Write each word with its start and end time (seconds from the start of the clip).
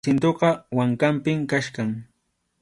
Jacintoqa 0.03 0.49
wankanpim 0.77 1.39
kachkan. 1.51 1.89